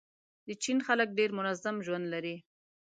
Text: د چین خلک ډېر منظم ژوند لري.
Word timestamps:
د 0.47 0.49
چین 0.63 0.77
خلک 0.87 1.09
ډېر 1.17 1.29
منظم 1.37 1.75
ژوند 1.85 2.05
لري. 2.13 2.35